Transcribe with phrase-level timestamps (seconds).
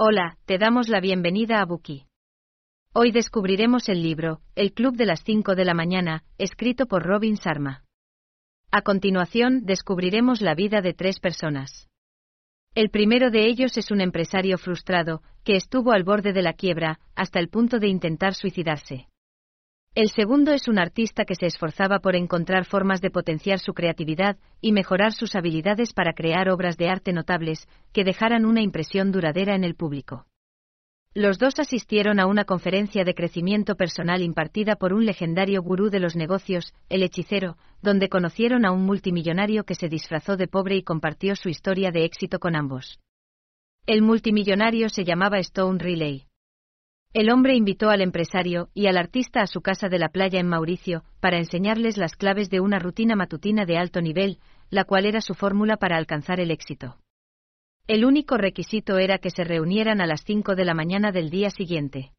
[0.00, 2.04] Hola, te damos la bienvenida a Buki.
[2.94, 7.36] Hoy descubriremos el libro, El Club de las 5 de la mañana, escrito por Robin
[7.36, 7.82] Sarma.
[8.70, 11.88] A continuación, descubriremos la vida de tres personas.
[12.76, 17.00] El primero de ellos es un empresario frustrado, que estuvo al borde de la quiebra,
[17.16, 19.08] hasta el punto de intentar suicidarse.
[19.98, 24.36] El segundo es un artista que se esforzaba por encontrar formas de potenciar su creatividad
[24.60, 29.56] y mejorar sus habilidades para crear obras de arte notables que dejaran una impresión duradera
[29.56, 30.24] en el público.
[31.14, 35.98] Los dos asistieron a una conferencia de crecimiento personal impartida por un legendario gurú de
[35.98, 40.84] los negocios, el hechicero, donde conocieron a un multimillonario que se disfrazó de pobre y
[40.84, 43.00] compartió su historia de éxito con ambos.
[43.84, 46.27] El multimillonario se llamaba Stone Riley.
[47.14, 50.48] El hombre invitó al empresario y al artista a su casa de la playa en
[50.48, 55.22] Mauricio, para enseñarles las claves de una rutina matutina de alto nivel, la cual era
[55.22, 56.98] su fórmula para alcanzar el éxito.
[57.86, 61.48] El único requisito era que se reunieran a las 5 de la mañana del día
[61.48, 62.12] siguiente.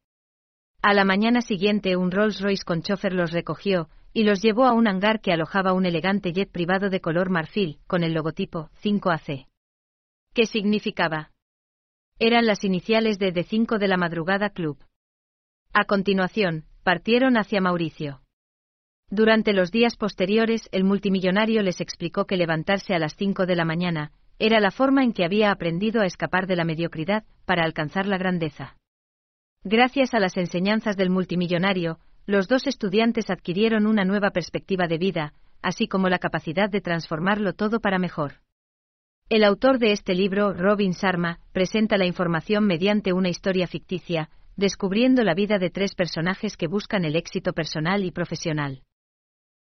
[0.82, 4.72] A la mañana siguiente un Rolls Royce con chofer los recogió, y los llevó a
[4.72, 9.46] un hangar que alojaba un elegante jet privado de color marfil, con el logotipo 5AC.
[10.34, 11.30] ¿Qué significaba?
[12.22, 14.76] Eran las iniciales de The 5 de la Madrugada Club.
[15.72, 18.20] A continuación, partieron hacia Mauricio.
[19.08, 23.64] Durante los días posteriores, el multimillonario les explicó que levantarse a las 5 de la
[23.64, 28.06] mañana era la forma en que había aprendido a escapar de la mediocridad para alcanzar
[28.06, 28.76] la grandeza.
[29.64, 35.32] Gracias a las enseñanzas del multimillonario, los dos estudiantes adquirieron una nueva perspectiva de vida,
[35.62, 38.42] así como la capacidad de transformarlo todo para mejor.
[39.30, 45.22] El autor de este libro, Robin Sharma, presenta la información mediante una historia ficticia, descubriendo
[45.22, 48.82] la vida de tres personajes que buscan el éxito personal y profesional.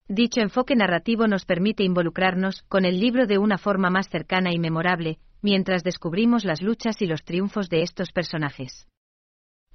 [0.07, 4.57] Dicho enfoque narrativo nos permite involucrarnos con el libro de una forma más cercana y
[4.57, 8.87] memorable, mientras descubrimos las luchas y los triunfos de estos personajes.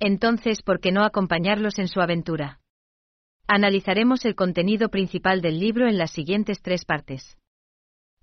[0.01, 2.59] Entonces, ¿por qué no acompañarlos en su aventura?
[3.47, 7.39] Analizaremos el contenido principal del libro en las siguientes tres partes.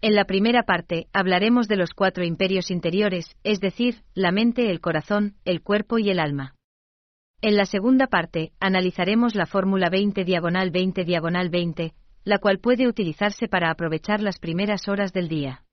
[0.04, 4.82] En la primera parte, hablaremos de los cuatro imperios interiores, es decir, la mente, el
[4.82, 6.56] corazón, el cuerpo y el alma.
[7.42, 12.88] En la segunda parte, analizaremos la fórmula 20 diagonal 20 diagonal 20, la cual puede
[12.88, 15.66] utilizarse para aprovechar las primeras horas del día.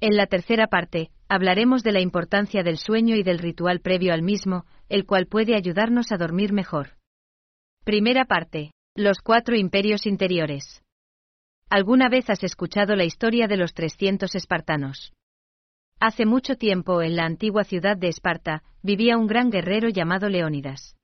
[0.00, 4.22] En la tercera parte, hablaremos de la importancia del sueño y del ritual previo al
[4.22, 6.96] mismo, el cual puede ayudarnos a dormir mejor.
[7.84, 8.70] Primera parte.
[8.96, 10.82] Los cuatro imperios interiores.
[11.70, 15.12] ¿Alguna vez has escuchado la historia de los 300 espartanos?
[16.00, 20.96] Hace mucho tiempo, en la antigua ciudad de Esparta, vivía un gran guerrero llamado Leónidas.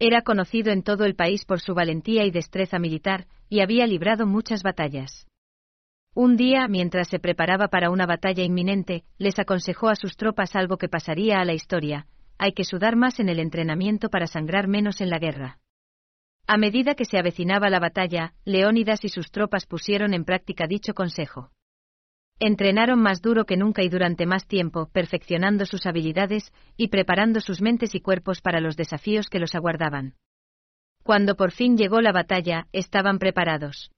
[0.00, 4.26] Era conocido en todo el país por su valentía y destreza militar, y había librado
[4.26, 5.28] muchas batallas.
[6.14, 10.78] Un día, mientras se preparaba para una batalla inminente, les aconsejó a sus tropas algo
[10.78, 12.08] que pasaría a la historia,
[12.38, 15.60] hay que sudar más en el entrenamiento para sangrar menos en la guerra.
[16.48, 20.94] A medida que se avecinaba la batalla, Leónidas y sus tropas pusieron en práctica dicho
[20.94, 21.50] consejo.
[22.38, 27.60] Entrenaron más duro que nunca y durante más tiempo, perfeccionando sus habilidades y preparando sus
[27.60, 30.14] mentes y cuerpos para los desafíos que los aguardaban.
[31.02, 33.90] Cuando por fin llegó la batalla, estaban preparados.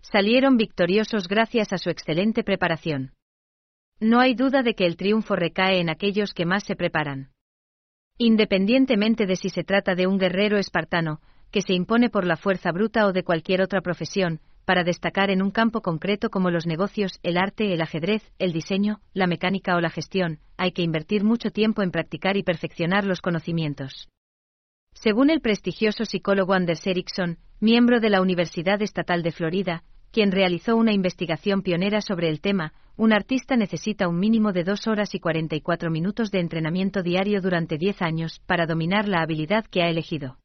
[0.00, 3.12] Salieron victoriosos gracias a su excelente preparación.
[4.00, 7.30] No hay duda de que el triunfo recae en aquellos que más se preparan.
[8.16, 11.20] Independientemente de si se trata de un guerrero espartano,
[11.50, 15.42] que se impone por la fuerza bruta o de cualquier otra profesión, para destacar en
[15.42, 19.80] un campo concreto como los negocios, el arte, el ajedrez, el diseño, la mecánica o
[19.80, 24.08] la gestión, hay que invertir mucho tiempo en practicar y perfeccionar los conocimientos.
[24.94, 29.82] Según el prestigioso psicólogo Anders Ericsson, miembro de la Universidad Estatal de Florida,
[30.12, 34.88] quien realizó una investigación pionera sobre el tema, un artista necesita un mínimo de 2
[34.88, 39.82] horas y 44 minutos de entrenamiento diario durante 10 años para dominar la habilidad que
[39.82, 40.36] ha elegido.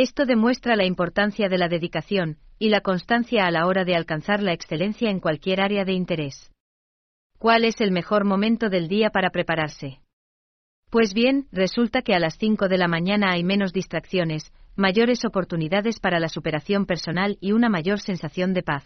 [0.00, 4.40] Esto demuestra la importancia de la dedicación y la constancia a la hora de alcanzar
[4.40, 6.52] la excelencia en cualquier área de interés.
[7.36, 9.98] ¿Cuál es el mejor momento del día para prepararse?
[10.88, 15.98] Pues bien, resulta que a las 5 de la mañana hay menos distracciones, mayores oportunidades
[15.98, 18.84] para la superación personal y una mayor sensación de paz.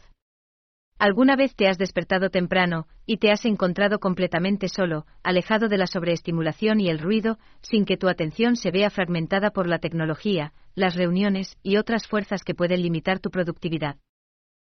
[0.99, 5.87] ¿Alguna vez te has despertado temprano y te has encontrado completamente solo, alejado de la
[5.87, 10.96] sobreestimulación y el ruido, sin que tu atención se vea fragmentada por la tecnología, las
[10.96, 13.96] reuniones y otras fuerzas que pueden limitar tu productividad?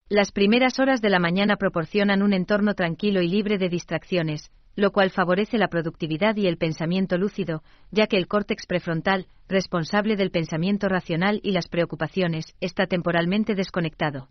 [0.08, 4.90] Las primeras horas de la mañana proporcionan un entorno tranquilo y libre de distracciones, lo
[4.90, 10.30] cual favorece la productividad y el pensamiento lúcido, ya que el córtex prefrontal, responsable del
[10.30, 14.28] pensamiento racional y las preocupaciones, está temporalmente desconectado.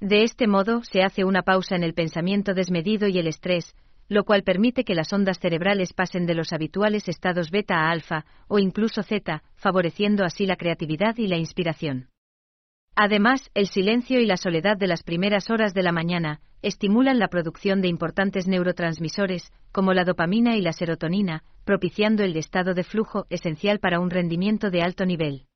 [0.00, 3.74] De este modo, se hace una pausa en el pensamiento desmedido y el estrés,
[4.08, 8.24] lo cual permite que las ondas cerebrales pasen de los habituales estados beta a alfa,
[8.48, 12.08] o incluso zeta, favoreciendo así la creatividad y la inspiración.
[12.96, 17.28] Además, el silencio y la soledad de las primeras horas de la mañana estimulan la
[17.28, 23.26] producción de importantes neurotransmisores, como la dopamina y la serotonina, propiciando el estado de flujo
[23.30, 25.46] esencial para un rendimiento de alto nivel.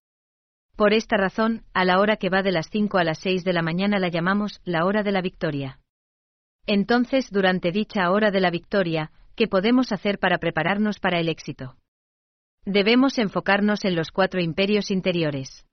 [0.76, 3.52] Por esta razón, a la hora que va de las 5 a las 6 de
[3.52, 5.81] la mañana la llamamos la hora de la victoria.
[6.67, 11.76] Entonces, durante dicha hora de la victoria, ¿qué podemos hacer para prepararnos para el éxito?
[12.64, 15.67] Debemos enfocarnos en los cuatro imperios interiores.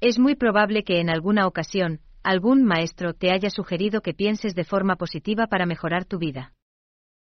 [0.00, 4.64] Es muy probable que en alguna ocasión, algún maestro te haya sugerido que pienses de
[4.64, 6.54] forma positiva para mejorar tu vida.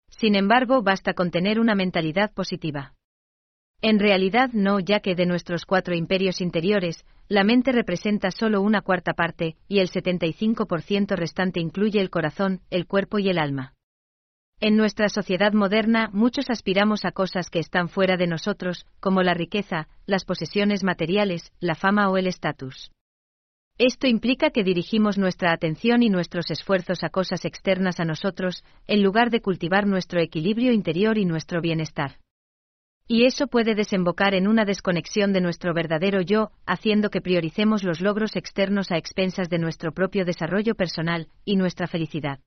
[0.10, 2.96] Sin embargo, basta con tener una mentalidad positiva.
[3.84, 8.82] En realidad no, ya que de nuestros cuatro imperios interiores, la mente representa solo una
[8.82, 13.74] cuarta parte, y el 75% restante incluye el corazón, el cuerpo y el alma.
[14.60, 19.34] En nuestra sociedad moderna muchos aspiramos a cosas que están fuera de nosotros, como la
[19.34, 22.92] riqueza, las posesiones materiales, la fama o el estatus.
[23.80, 29.02] Esto implica que dirigimos nuestra atención y nuestros esfuerzos a cosas externas a nosotros, en
[29.02, 32.18] lugar de cultivar nuestro equilibrio interior y nuestro bienestar.
[33.14, 38.00] Y eso puede desembocar en una desconexión de nuestro verdadero yo, haciendo que prioricemos los
[38.00, 42.40] logros externos a expensas de nuestro propio desarrollo personal y nuestra felicidad.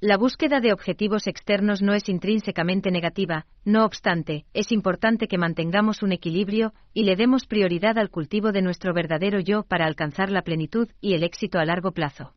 [0.00, 6.04] La búsqueda de objetivos externos no es intrínsecamente negativa, no obstante, es importante que mantengamos
[6.04, 10.42] un equilibrio y le demos prioridad al cultivo de nuestro verdadero yo para alcanzar la
[10.42, 12.36] plenitud y el éxito a largo plazo.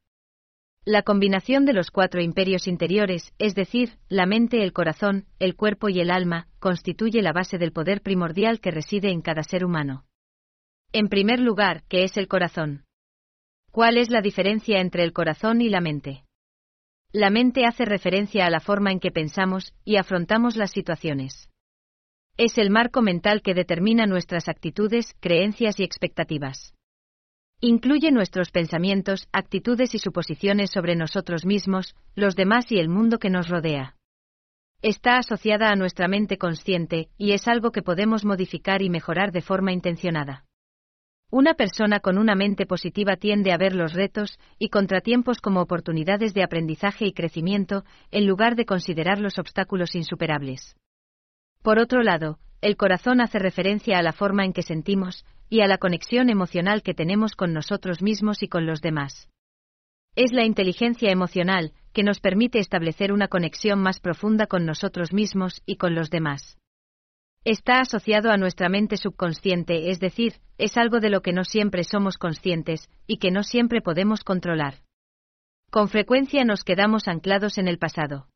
[0.88, 5.90] La combinación de los cuatro imperios interiores, es decir, la mente, el corazón, el cuerpo
[5.90, 10.06] y el alma, constituye la base del poder primordial que reside en cada ser humano.
[10.94, 12.86] En primer lugar, ¿qué es el corazón?
[13.72, 16.24] ¿Cuál es la diferencia entre el corazón y la mente?
[17.12, 21.50] La mente hace referencia a la forma en que pensamos y afrontamos las situaciones.
[22.38, 26.76] Es el marco mental que determina nuestras actitudes, creencias y expectativas.
[27.62, 33.30] Incluye nuestros pensamientos, actitudes y suposiciones sobre nosotros mismos, los demás y el mundo que
[33.30, 33.96] nos rodea.
[34.82, 39.42] Está asociada a nuestra mente consciente, y es algo que podemos modificar y mejorar de
[39.42, 40.44] forma intencionada.
[41.32, 46.34] Una persona con una mente positiva tiende a ver los retos y contratiempos como oportunidades
[46.34, 50.76] de aprendizaje y crecimiento, en lugar de considerar los obstáculos insuperables.
[51.64, 55.68] Por otro lado, el corazón hace referencia a la forma en que sentimos y a
[55.68, 59.30] la conexión emocional que tenemos con nosotros mismos y con los demás.
[60.16, 65.62] Es la inteligencia emocional que nos permite establecer una conexión más profunda con nosotros mismos
[65.66, 66.58] y con los demás.
[67.44, 71.84] Está asociado a nuestra mente subconsciente, es decir, es algo de lo que no siempre
[71.84, 74.80] somos conscientes, y que no siempre podemos controlar.
[75.70, 78.28] Con frecuencia nos quedamos anclados en el pasado.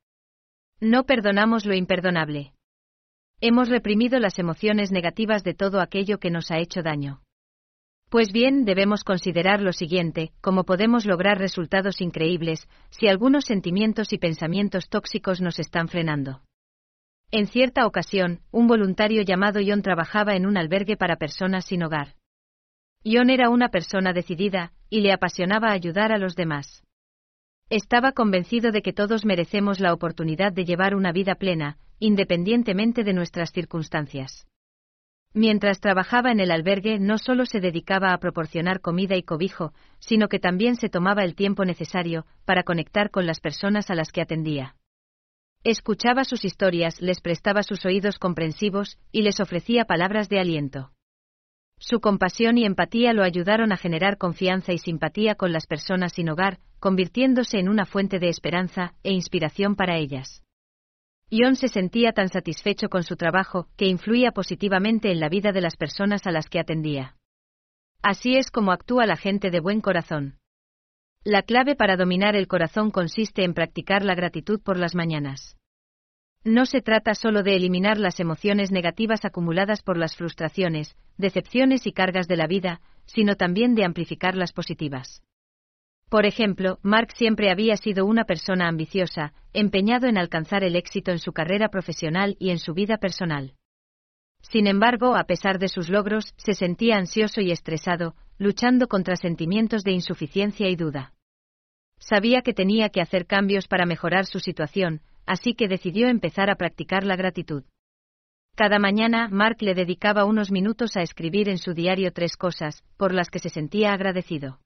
[0.80, 2.54] No perdonamos lo imperdonable.
[3.41, 7.21] Hemos reprimido las emociones negativas de todo aquello que nos ha hecho daño.
[8.09, 14.18] Pues bien, debemos considerar lo siguiente, cómo podemos lograr resultados increíbles si algunos sentimientos y
[14.18, 16.41] pensamientos tóxicos nos están frenando.
[17.31, 22.15] En cierta ocasión, un voluntario llamado John trabajaba en un albergue para personas sin hogar.
[23.06, 26.83] John era una persona decidida, y le apasionaba ayudar a los demás.
[27.69, 33.13] Estaba convencido de que todos merecemos la oportunidad de llevar una vida plena, independientemente de
[33.13, 34.48] nuestras circunstancias.
[35.36, 40.27] Mientras trabajaba en el albergue no solo se dedicaba a proporcionar comida y cobijo, sino
[40.29, 44.22] que también se tomaba el tiempo necesario para conectar con las personas a las que
[44.22, 44.75] atendía.
[45.63, 50.91] Escuchaba sus historias, les prestaba sus oídos comprensivos y les ofrecía palabras de aliento.
[51.77, 56.29] Su compasión y empatía lo ayudaron a generar confianza y simpatía con las personas sin
[56.29, 60.43] hogar, convirtiéndose en una fuente de esperanza e inspiración para ellas.
[61.29, 65.62] Ion se sentía tan satisfecho con su trabajo que influía positivamente en la vida de
[65.62, 67.15] las personas a las que atendía.
[68.01, 70.39] Así es como actúa la gente de buen corazón.
[71.24, 75.57] La clave para dominar el corazón consiste en practicar la gratitud por las mañanas.
[76.45, 81.91] No se trata solo de eliminar las emociones negativas acumuladas por las frustraciones, decepciones y
[81.91, 85.21] cargas de la vida, sino también de amplificar las positivas.
[86.10, 91.20] Por ejemplo, Mark siempre había sido una persona ambiciosa, empeñado en alcanzar el éxito en
[91.20, 93.54] su carrera profesional y en su vida personal.
[94.42, 99.84] Sin embargo, a pesar de sus logros, se sentía ansioso y estresado, luchando contra sentimientos
[99.84, 101.13] de insuficiencia y duda.
[102.00, 106.56] Sabía que tenía que hacer cambios para mejorar su situación, así que decidió empezar a
[106.56, 107.66] practicar la gratitud.
[108.56, 113.13] Cada mañana, Mark le dedicaba unos minutos a escribir en su diario tres cosas, por
[113.13, 114.60] las que se sentía agradecido.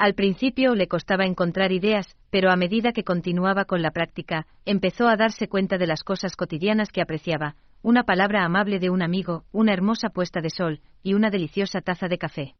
[0.00, 5.06] Al principio le costaba encontrar ideas, pero a medida que continuaba con la práctica, empezó
[5.08, 9.44] a darse cuenta de las cosas cotidianas que apreciaba, una palabra amable de un amigo,
[9.52, 12.54] una hermosa puesta de sol, y una deliciosa taza de café.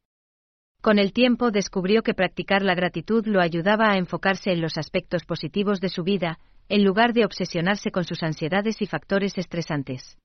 [0.83, 5.25] Con el tiempo descubrió que practicar la gratitud lo ayudaba a enfocarse en los aspectos
[5.25, 10.19] positivos de su vida, en lugar de obsesionarse con sus ansiedades y factores estresantes.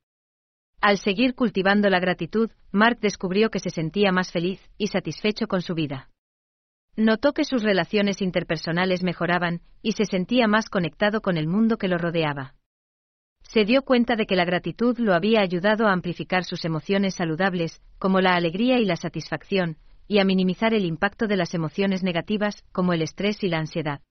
[0.82, 5.62] Al seguir cultivando la gratitud, Mark descubrió que se sentía más feliz y satisfecho con
[5.62, 6.10] su vida.
[6.98, 11.90] Notó que sus relaciones interpersonales mejoraban y se sentía más conectado con el mundo que
[11.90, 12.56] lo rodeaba.
[13.44, 17.82] Se dio cuenta de que la gratitud lo había ayudado a amplificar sus emociones saludables,
[18.00, 22.64] como la alegría y la satisfacción, y a minimizar el impacto de las emociones negativas,
[22.72, 24.02] como el estrés y la ansiedad.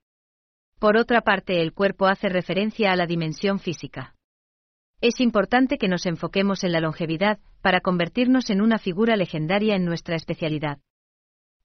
[0.79, 4.15] Por otra parte, el cuerpo hace referencia a la dimensión física.
[5.01, 9.85] Es importante que nos enfoquemos en la longevidad para convertirnos en una figura legendaria en
[9.85, 10.79] nuestra especialidad.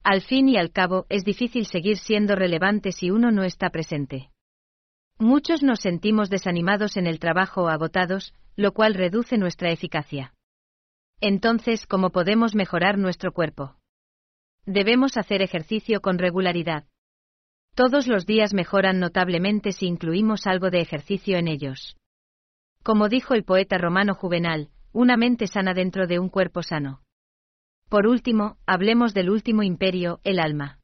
[0.02, 4.30] Al fin y al cabo, es difícil seguir siendo relevante si uno no está presente.
[5.18, 10.32] Muchos nos sentimos desanimados en el trabajo o agotados, lo cual reduce nuestra eficacia.
[11.20, 13.76] Entonces, ¿cómo podemos mejorar nuestro cuerpo?
[14.64, 16.84] Debemos hacer ejercicio con regularidad.
[17.74, 21.96] Todos los días mejoran notablemente si incluimos algo de ejercicio en ellos.
[22.82, 27.02] Como dijo el poeta romano Juvenal, una mente sana dentro de un cuerpo sano.
[27.90, 30.78] Por último, hablemos del último imperio, el alma.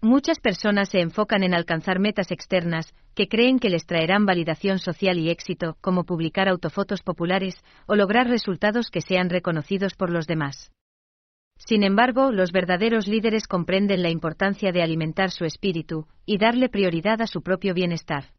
[0.00, 5.18] Muchas personas se enfocan en alcanzar metas externas, que creen que les traerán validación social
[5.18, 10.72] y éxito, como publicar autofotos populares o lograr resultados que sean reconocidos por los demás.
[11.58, 17.20] Sin embargo, los verdaderos líderes comprenden la importancia de alimentar su espíritu y darle prioridad
[17.20, 18.32] a su propio bienestar.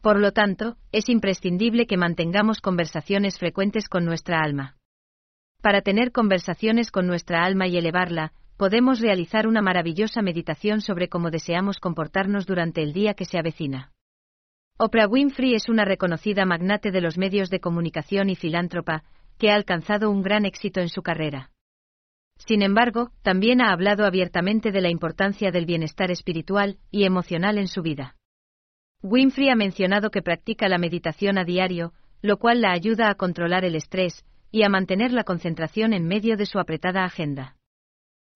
[0.00, 4.78] Por lo tanto, es imprescindible que mantengamos conversaciones frecuentes con nuestra alma.
[5.64, 11.30] Para tener conversaciones con nuestra alma y elevarla, podemos realizar una maravillosa meditación sobre cómo
[11.30, 13.90] deseamos comportarnos durante el día que se avecina.
[14.76, 19.04] Oprah Winfrey es una reconocida magnate de los medios de comunicación y filántropa,
[19.38, 21.50] que ha alcanzado un gran éxito en su carrera.
[22.36, 27.68] Sin embargo, también ha hablado abiertamente de la importancia del bienestar espiritual y emocional en
[27.68, 28.16] su vida.
[29.02, 33.64] Winfrey ha mencionado que practica la meditación a diario, lo cual la ayuda a controlar
[33.64, 37.56] el estrés, y a mantener la concentración en medio de su apretada agenda.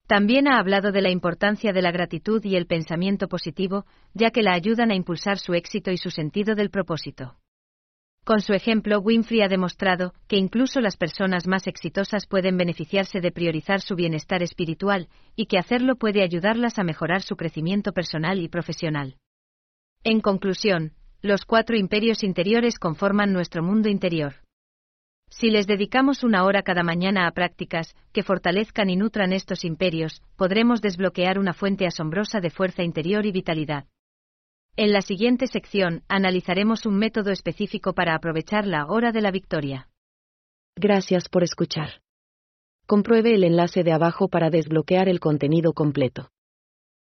[0.09, 4.43] También ha hablado de la importancia de la gratitud y el pensamiento positivo, ya que
[4.43, 7.37] la ayudan a impulsar su éxito y su sentido del propósito.
[8.25, 13.31] Con su ejemplo, Winfrey ha demostrado que incluso las personas más exitosas pueden beneficiarse de
[13.31, 18.49] priorizar su bienestar espiritual, y que hacerlo puede ayudarlas a mejorar su crecimiento personal y
[18.49, 19.19] profesional.
[20.03, 24.48] En conclusión, los cuatro imperios interiores conforman nuestro mundo interior.
[25.31, 30.23] Si les dedicamos una hora cada mañana a prácticas que fortalezcan y nutran estos imperios,
[30.37, 33.85] podremos desbloquear una fuente asombrosa de fuerza interior y vitalidad.
[34.77, 39.89] En la siguiente sección, analizaremos un método específico para aprovechar la hora de la victoria.
[40.77, 42.01] Gracias por escuchar.
[42.87, 46.31] Compruebe el enlace de abajo para desbloquear el contenido completo.